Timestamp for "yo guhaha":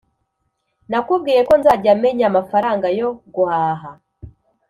2.99-3.91